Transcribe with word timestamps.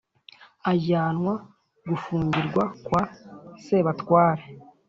ajyanwa 0.71 1.33
gufungirwa 1.89 2.63
kwa 2.85 3.01
sebatware 3.63 4.43